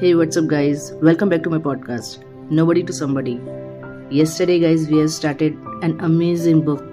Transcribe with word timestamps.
Hey, 0.00 0.14
what's 0.14 0.36
up, 0.36 0.46
guys? 0.46 0.92
Welcome 1.02 1.28
back 1.28 1.42
to 1.42 1.50
my 1.50 1.58
podcast, 1.58 2.18
Nobody 2.50 2.84
to 2.84 2.92
Somebody. 2.92 3.40
Yesterday, 4.16 4.60
guys, 4.60 4.86
we 4.88 4.98
have 4.98 5.10
started 5.10 5.54
an 5.82 5.98
amazing 5.98 6.60
book, 6.64 6.84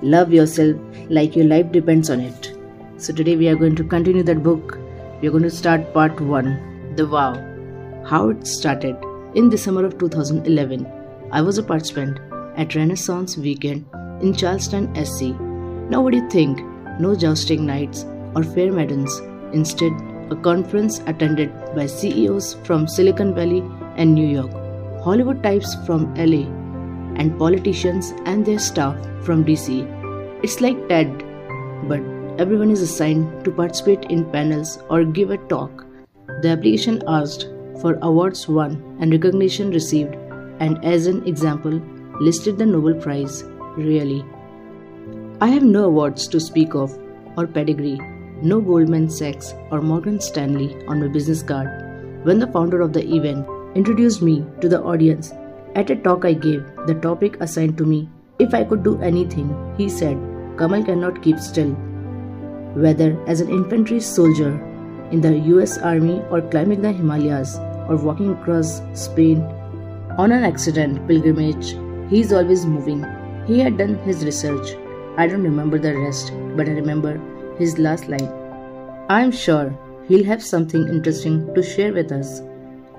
Love 0.00 0.32
Yourself 0.32 0.78
Like 1.10 1.36
Your 1.36 1.44
Life 1.44 1.70
Depends 1.72 2.08
on 2.08 2.20
It. 2.20 2.56
So, 2.96 3.12
today 3.12 3.36
we 3.36 3.48
are 3.48 3.54
going 3.54 3.76
to 3.76 3.84
continue 3.84 4.22
that 4.22 4.42
book. 4.42 4.78
We 5.20 5.28
are 5.28 5.30
going 5.30 5.42
to 5.42 5.50
start 5.50 5.92
part 5.92 6.18
1 6.18 6.94
The 6.96 7.04
Vow. 7.04 7.34
How 8.06 8.30
it 8.30 8.46
started. 8.46 8.96
In 9.34 9.50
the 9.50 9.58
summer 9.58 9.84
of 9.84 9.98
2011, 9.98 10.90
I 11.32 11.42
was 11.42 11.58
a 11.58 11.62
participant 11.62 12.18
at 12.56 12.74
Renaissance 12.74 13.36
Weekend 13.36 13.84
in 14.22 14.32
Charleston, 14.32 14.88
SC. 15.04 15.38
Now, 15.90 16.00
what 16.00 16.12
do 16.12 16.16
you 16.16 16.30
think? 16.30 16.60
No 16.98 17.14
jousting 17.14 17.66
knights 17.66 18.06
or 18.34 18.42
fair 18.42 18.72
maidens. 18.72 19.20
Instead, 19.52 19.92
a 20.30 20.36
conference 20.36 21.00
attended 21.06 21.52
by 21.74 21.86
CEOs 21.86 22.54
from 22.64 22.86
Silicon 22.86 23.34
Valley 23.34 23.62
and 23.96 24.14
New 24.14 24.26
York, 24.26 24.52
Hollywood 25.02 25.42
types 25.42 25.74
from 25.86 26.14
LA, 26.14 26.46
and 27.20 27.38
politicians 27.38 28.12
and 28.26 28.46
their 28.46 28.58
staff 28.58 28.96
from 29.24 29.44
DC. 29.44 29.84
It's 30.42 30.60
like 30.60 30.88
TED, 30.88 31.24
but 31.88 32.00
everyone 32.38 32.70
is 32.70 32.80
assigned 32.80 33.44
to 33.44 33.50
participate 33.50 34.04
in 34.04 34.30
panels 34.30 34.78
or 34.88 35.04
give 35.04 35.30
a 35.30 35.38
talk. 35.48 35.84
The 36.42 36.50
application 36.50 37.02
asked 37.08 37.48
for 37.80 37.98
awards 38.02 38.46
won 38.48 38.96
and 39.00 39.10
recognition 39.10 39.70
received, 39.70 40.14
and 40.60 40.84
as 40.84 41.06
an 41.06 41.26
example, 41.26 41.82
listed 42.20 42.58
the 42.58 42.66
Nobel 42.66 42.94
Prize. 42.94 43.42
Really. 43.76 44.24
I 45.40 45.48
have 45.48 45.62
no 45.62 45.84
awards 45.84 46.28
to 46.28 46.40
speak 46.40 46.74
of 46.74 46.96
or 47.36 47.46
pedigree 47.46 48.00
no 48.42 48.60
Goldman 48.60 49.10
Sachs 49.10 49.54
or 49.70 49.80
Morgan 49.82 50.20
Stanley 50.20 50.76
on 50.86 51.00
my 51.00 51.08
business 51.08 51.42
card. 51.42 51.68
When 52.24 52.38
the 52.38 52.46
founder 52.46 52.80
of 52.80 52.92
the 52.92 53.04
event 53.14 53.46
introduced 53.74 54.22
me 54.22 54.44
to 54.60 54.68
the 54.68 54.82
audience 54.82 55.32
at 55.76 55.90
a 55.90 55.96
talk 55.96 56.24
I 56.24 56.32
gave, 56.32 56.64
the 56.86 56.94
topic 56.94 57.36
assigned 57.40 57.78
to 57.78 57.84
me, 57.84 58.08
if 58.38 58.54
I 58.54 58.64
could 58.64 58.82
do 58.82 59.00
anything, 59.00 59.48
he 59.76 59.88
said, 59.88 60.16
Kamal 60.58 60.84
cannot 60.84 61.22
keep 61.22 61.38
still. 61.38 61.70
Whether 62.74 63.16
as 63.26 63.40
an 63.40 63.50
infantry 63.50 64.00
soldier 64.00 64.52
in 65.10 65.20
the 65.20 65.38
US 65.54 65.78
Army 65.78 66.22
or 66.30 66.40
climbing 66.40 66.82
the 66.82 66.92
Himalayas 66.92 67.58
or 67.88 67.96
walking 67.96 68.32
across 68.32 68.80
Spain 68.94 69.42
on 70.18 70.32
an 70.32 70.44
accident 70.44 71.06
pilgrimage, 71.06 71.76
he 72.10 72.20
is 72.20 72.32
always 72.32 72.66
moving. 72.66 73.04
He 73.46 73.60
had 73.60 73.78
done 73.78 73.96
his 73.98 74.24
research. 74.24 74.76
I 75.16 75.26
don't 75.26 75.42
remember 75.42 75.78
the 75.78 75.96
rest, 75.96 76.32
but 76.56 76.68
I 76.68 76.72
remember 76.72 77.20
his 77.60 77.78
last 77.78 78.08
line. 78.08 78.28
I 79.08 79.20
am 79.20 79.30
sure 79.30 79.76
he'll 80.08 80.24
have 80.24 80.42
something 80.42 80.88
interesting 80.88 81.54
to 81.54 81.62
share 81.62 81.92
with 81.92 82.10
us. 82.10 82.40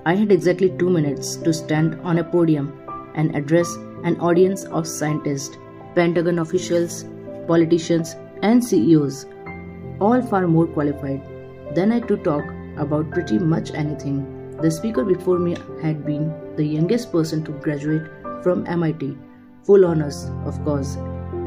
I 0.06 0.16
had 0.16 0.32
exactly 0.32 0.70
two 0.78 0.90
minutes 0.90 1.36
to 1.38 1.54
stand 1.54 2.00
on 2.02 2.20
a 2.20 2.24
podium 2.24 2.68
and 3.16 3.36
address 3.36 3.74
an 4.04 4.20
audience 4.20 4.66
of 4.66 4.88
scientists, 4.88 5.58
Pentagon 5.96 6.40
officials, 6.40 7.06
politicians, 7.48 8.16
and 8.44 8.64
CEOs, 8.64 9.26
all 10.00 10.22
far 10.22 10.48
more 10.48 10.68
qualified 10.68 11.22
than 11.76 11.92
I 11.92 12.00
to 12.02 12.18
talk 12.18 12.44
about 12.78 13.12
pretty 13.12 13.40
much 13.40 13.74
anything. 13.74 14.20
The 14.62 14.72
speaker 14.72 15.04
before 15.04 15.40
me 15.40 15.56
had 15.82 16.06
been 16.06 16.32
the 16.56 16.66
youngest 16.66 17.12
person 17.12 17.44
to 17.46 17.52
graduate 17.52 18.08
from 18.44 18.66
MIT, 18.68 19.18
full 19.64 19.86
honors, 19.86 20.26
of 20.46 20.64
course. 20.64 20.98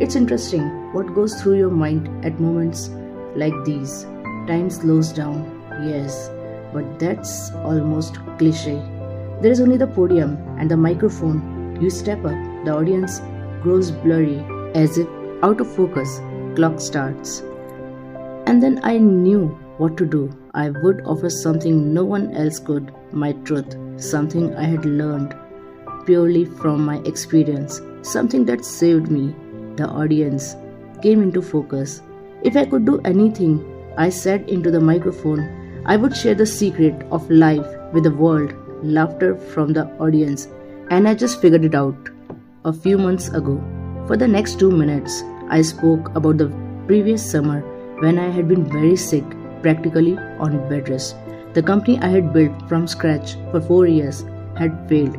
It's 0.01 0.17
interesting 0.17 0.92
what 0.92 1.15
goes 1.15 1.41
through 1.41 1.59
your 1.59 1.70
mind 1.70 2.09
at 2.25 2.41
moments 2.41 2.91
like 3.37 3.55
these. 3.65 4.05
Time 4.47 4.71
slows 4.71 5.13
down, 5.13 5.45
yes, 5.85 6.31
but 6.73 6.99
that's 6.99 7.53
almost 7.57 8.19
cliche. 8.39 8.77
There 9.41 9.51
is 9.51 9.61
only 9.61 9.77
the 9.77 9.87
podium 9.87 10.37
and 10.59 10.71
the 10.71 10.77
microphone. 10.77 11.79
You 11.81 11.91
step 11.91 12.25
up, 12.25 12.65
the 12.65 12.75
audience 12.75 13.21
grows 13.63 13.91
blurry 13.91 14.39
as 14.75 14.99
if 14.99 15.09
out 15.42 15.61
of 15.61 15.75
focus. 15.75 16.20
Clock 16.57 16.81
starts. 16.81 17.41
And 18.47 18.63
then 18.63 18.81
I 18.85 18.98
knew 18.98 19.48
what 19.79 19.97
to 19.97 20.07
do. 20.07 20.31
I 20.55 20.70
would 20.70 21.03
offer 21.05 21.31
something 21.31 21.92
no 21.92 22.05
one 22.05 22.33
else 22.35 22.58
could 22.58 22.95
my 23.13 23.33
truth, 23.45 23.77
something 23.97 24.55
I 24.55 24.64
had 24.64 24.85
learned 24.85 25.35
purely 26.07 26.45
from 26.45 26.85
my 26.85 26.98
experience, 26.98 27.81
something 28.03 28.45
that 28.45 28.64
saved 28.64 29.11
me. 29.11 29.35
The 29.77 29.89
audience 29.89 30.57
came 31.03 31.23
into 31.23 31.42
focus 31.42 32.03
if 32.45 32.57
I 32.57 32.67
could 32.67 32.85
do 32.85 33.01
anything, 33.05 33.65
I 33.97 34.11
said 34.11 34.49
into 34.49 34.71
the 34.71 34.81
microphone, 34.81 35.83
I 35.87 35.97
would 35.97 36.17
share 36.17 36.35
the 36.35 36.47
secret 36.47 37.03
of 37.11 37.31
life 37.31 37.67
with 37.93 38.05
the 38.05 38.11
world. 38.11 38.55
Laughter 38.83 39.35
from 39.37 39.73
the 39.73 39.87
audience, 39.99 40.49
and 40.91 41.09
I 41.09 41.15
just 41.15 41.41
figured 41.41 41.65
it 41.65 41.75
out 41.75 42.11
a 42.67 42.73
few 42.73 42.99
months 42.99 43.29
ago. 43.29 43.63
For 44.07 44.17
the 44.17 44.29
next 44.29 44.59
two 44.59 44.71
minutes, 44.71 45.23
I 45.49 45.63
spoke 45.63 46.15
about 46.15 46.37
the 46.37 46.53
previous 46.87 47.25
summer 47.31 47.61
when 48.01 48.19
I 48.19 48.29
had 48.29 48.47
been 48.47 48.71
very 48.71 48.97
sick, 48.97 49.25
practically 49.63 50.19
on 50.39 50.69
bed 50.69 50.91
rest. 50.91 51.17
The 51.55 51.63
company 51.63 51.99
I 52.01 52.09
had 52.09 52.35
built 52.35 52.69
from 52.69 52.87
scratch 52.87 53.37
for 53.51 53.61
four 53.61 53.87
years 53.87 54.27
had 54.59 54.87
failed. 54.89 55.17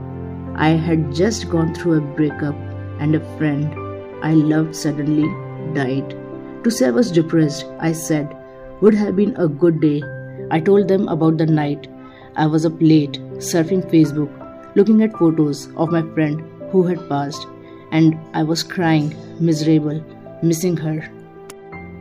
I 0.55 0.69
had 0.69 1.11
just 1.15 1.49
gone 1.49 1.73
through 1.73 1.93
a 1.93 2.01
breakup, 2.01 2.55
and 2.99 3.15
a 3.15 3.37
friend 3.37 3.73
I 4.21 4.33
loved 4.33 4.75
suddenly 4.75 5.27
died. 5.73 6.15
To 6.65 6.71
say 6.71 6.87
I 6.87 6.89
was 6.89 7.11
depressed, 7.11 7.67
I 7.79 7.91
said, 7.91 8.35
would 8.81 8.95
have 8.95 9.15
been 9.15 9.35
a 9.35 9.47
good 9.47 9.79
day. 9.79 10.01
I 10.49 10.59
told 10.59 10.87
them 10.87 11.07
about 11.07 11.37
the 11.37 11.45
night 11.45 11.87
I 12.35 12.47
was 12.47 12.65
up 12.65 12.73
late, 12.79 13.19
surfing 13.49 13.87
Facebook, 13.91 14.31
looking 14.75 15.03
at 15.03 15.15
photos 15.15 15.67
of 15.77 15.91
my 15.91 16.01
friend 16.15 16.41
who 16.71 16.81
had 16.81 17.07
passed, 17.07 17.45
and 17.91 18.17
I 18.33 18.41
was 18.41 18.63
crying, 18.63 19.13
miserable, 19.39 20.03
missing 20.41 20.75
her. 20.77 21.07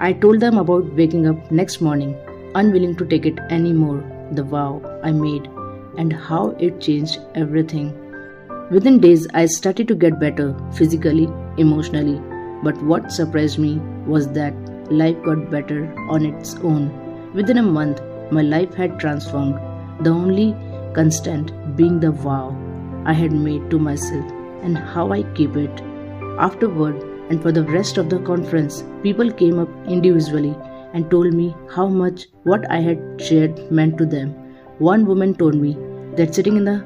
I 0.01 0.15
told 0.15 0.41
them 0.41 0.57
about 0.57 0.91
waking 0.95 1.27
up 1.27 1.53
next 1.53 1.83
morning, 1.83 2.17
unwilling 2.55 2.97
to 2.97 3.05
take 3.05 3.27
it 3.27 3.39
anymore, 3.51 4.03
the 4.33 4.45
vow 4.45 4.81
I 5.03 5.13
made, 5.13 5.47
and 5.99 6.11
how 6.11 6.57
it 6.59 6.81
changed 6.81 7.21
everything. 7.35 7.93
Within 8.71 8.99
days, 8.99 9.27
I 9.35 9.45
started 9.45 9.89
to 9.89 9.95
get 9.95 10.19
better 10.19 10.57
physically, 10.73 11.29
emotionally, 11.59 12.19
but 12.65 12.83
what 12.83 13.13
surprised 13.13 13.59
me 13.59 13.79
was 14.07 14.29
that 14.33 14.55
life 14.91 15.23
got 15.23 15.51
better 15.51 15.95
on 16.09 16.25
its 16.25 16.55
own. 16.57 16.85
Within 17.35 17.59
a 17.59 17.63
month, 17.63 18.01
my 18.31 18.43
life 18.43 18.75
had 18.75 18.99
transformed, 18.99 19.57
the 20.05 20.11
only 20.11 20.55
constant 20.95 21.53
being 21.77 22.01
the 22.01 22.11
vow 22.11 22.57
I 23.05 23.13
had 23.13 23.33
made 23.33 23.71
to 23.71 23.79
myself 23.79 24.25
and 24.63 24.79
how 24.79 25.13
I 25.13 25.23
keep 25.35 25.57
it. 25.57 25.83
Afterward, 26.39 27.03
and 27.29 27.43
for 27.43 27.53
the 27.53 27.65
rest 27.65 27.99
of 27.99 28.09
the 28.09 28.21
conference, 28.21 28.83
people 29.03 29.31
came 29.31 29.59
up 29.59 29.69
individually 29.87 30.57
and 30.95 31.11
told 31.11 31.35
me 31.35 31.55
how 31.71 31.87
much 31.87 32.27
what 32.45 32.71
I 32.71 32.81
had 32.81 33.21
shared 33.21 33.71
meant 33.71 33.99
to 33.99 34.07
them. 34.07 34.31
One 34.79 35.07
woman 35.07 35.35
told 35.35 35.55
me 35.57 35.77
that 36.17 36.35
sitting 36.35 36.57
in 36.57 36.65
the 36.65 36.83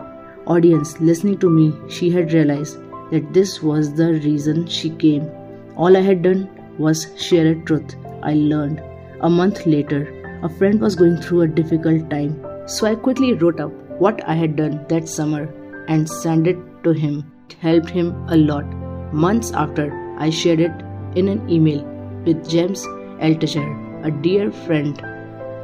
audience 0.47 1.01
listening 1.01 1.39
to 1.39 1.51
me, 1.51 1.73
she 1.89 2.11
had 2.11 2.33
realized 2.33 2.79
that 3.11 3.33
this 3.33 3.63
was 3.63 3.95
the 3.95 4.15
reason 4.15 4.67
she 4.67 4.91
came 4.91 5.31
all 5.79 5.97
I 5.97 6.01
had 6.01 6.23
done 6.23 6.49
was 6.77 7.07
share 7.25 7.47
a 7.47 7.55
truth 7.67 7.95
I 8.23 8.35
learned. 8.35 8.83
A 9.21 9.31
month 9.31 9.65
later, 9.65 10.01
a 10.43 10.49
friend 10.49 10.81
was 10.81 10.97
going 10.97 11.19
through 11.19 11.43
a 11.43 11.49
difficult 11.49 12.11
time, 12.11 12.45
so 12.67 12.87
I 12.87 12.97
quickly 12.97 13.33
wrote 13.35 13.61
up 13.61 13.73
what 14.01 14.23
I 14.29 14.35
had 14.35 14.57
done 14.57 14.85
that 14.89 15.09
summer 15.09 15.43
and 15.87 16.11
sent 16.11 16.49
it 16.49 16.59
to 16.83 16.91
him. 16.91 17.31
It 17.49 17.57
helped 17.61 17.91
him 17.91 18.13
a 18.29 18.37
lot. 18.37 18.65
Months 19.13 19.53
after, 19.53 19.87
I 20.19 20.31
shared 20.31 20.61
it 20.61 20.85
in 21.15 21.29
an 21.29 21.49
email 21.49 21.83
with 22.27 22.49
James 22.49 22.85
Altucher, 23.21 23.69
a 24.05 24.11
dear 24.11 24.51
friend 24.51 25.01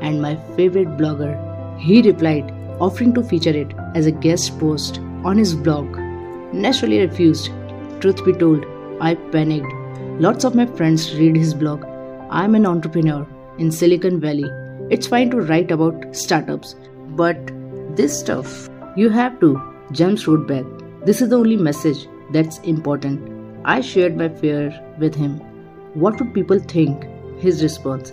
and 0.01 0.23
my 0.23 0.37
favorite 0.57 0.97
blogger. 0.97 1.35
He 1.79 2.03
replied, 2.03 2.51
offering 2.81 3.15
to 3.15 3.23
feature 3.23 3.57
it 3.65 3.73
as 3.95 4.07
a 4.07 4.13
guest 4.13 4.59
post 4.61 4.99
on 5.25 5.39
his 5.39 5.55
blog. 5.55 5.97
Naturally 6.53 7.01
refused. 7.01 7.51
Truth 8.01 8.25
be 8.25 8.33
told, 8.33 8.65
I 9.01 9.15
panicked 9.15 9.84
Lots 10.21 10.45
of 10.45 10.55
my 10.55 10.65
friends 10.65 11.13
read 11.17 11.35
his 11.35 11.55
blog. 11.55 11.85
I'm 12.31 12.55
an 12.55 12.67
entrepreneur 12.67 13.27
in 13.59 13.73
Silicon 13.73 14.21
Valley. 14.21 14.49
It's 14.89 15.09
fine 15.09 15.29
to 15.31 15.41
write 15.41 15.73
about 15.73 16.15
startups, 16.15 16.77
but 17.17 17.37
this 17.97 18.17
stuff, 18.17 18.71
you 18.97 19.09
have 19.09 19.41
to. 19.41 19.61
James 19.91 20.29
wrote 20.29 20.47
back. 20.47 20.65
This 21.05 21.21
is 21.21 21.31
the 21.31 21.39
only 21.39 21.57
message 21.57 22.07
that's 22.33 22.61
important. 22.61 23.29
I 23.65 23.81
shared 23.81 24.17
my 24.17 24.29
fear 24.29 24.73
with 25.01 25.17
him. 25.17 25.41
What 25.95 26.21
would 26.21 26.33
people 26.33 26.61
think? 26.61 27.09
His 27.41 27.61
response. 27.61 28.13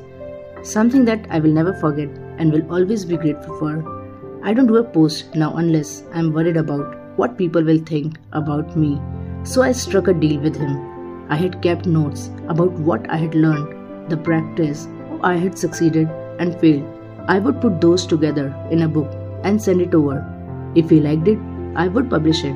Something 0.64 1.06
that 1.06 1.28
I 1.30 1.40
will 1.40 1.52
never 1.52 1.74
forget 1.76 2.10
and 2.40 2.52
will 2.52 2.68
always 2.74 3.06
be 3.06 3.16
grateful 3.16 3.60
for. 3.60 4.42
I 4.44 4.56
don't 4.56 4.66
do 4.66 4.78
a 4.78 4.84
post 4.84 5.36
now 5.36 5.56
unless 5.56 6.02
I'm 6.14 6.34
worried 6.34 6.58
about 6.58 6.98
what 7.18 7.38
people 7.38 7.64
will 7.64 7.78
think 7.78 8.18
about 8.32 8.76
me. 8.76 9.00
So 9.44 9.62
I 9.62 9.72
struck 9.72 10.08
a 10.08 10.16
deal 10.16 10.40
with 10.40 10.56
him 10.56 10.91
I 11.32 11.36
had 11.36 11.62
kept 11.62 11.86
notes 11.86 12.30
about 12.50 12.74
what 12.74 13.10
I 13.10 13.16
had 13.16 13.36
learned, 13.36 14.12
the 14.12 14.18
practice, 14.18 14.88
I 15.24 15.38
had 15.38 15.58
succeeded 15.58 16.10
and 16.40 16.60
failed. 16.60 16.86
I 17.28 17.40
would 17.40 17.62
put 17.62 17.80
those 17.80 18.06
together 18.06 18.54
in 18.70 18.82
a 18.82 18.90
book 18.90 19.10
and 19.46 19.62
send 19.62 19.82
it 19.82 19.96
over. 19.96 20.18
If 20.76 20.92
you 20.92 21.00
liked 21.00 21.30
it, 21.30 21.40
I 21.76 21.88
would 21.88 22.10
publish 22.10 22.44
it. 22.44 22.56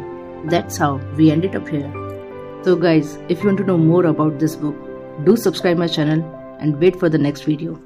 That's 0.50 0.76
how 0.76 0.98
we 1.16 1.32
ended 1.32 1.56
up 1.56 1.70
here. 1.70 1.90
So, 2.64 2.76
guys, 2.76 3.18
if 3.30 3.40
you 3.40 3.46
want 3.46 3.60
to 3.60 3.64
know 3.64 3.78
more 3.78 4.08
about 4.08 4.40
this 4.40 4.58
book, 4.58 4.76
do 5.24 5.38
subscribe 5.38 5.78
my 5.78 5.88
channel 5.88 6.24
and 6.60 6.78
wait 6.78 7.00
for 7.00 7.08
the 7.08 7.18
next 7.18 7.44
video. 7.44 7.80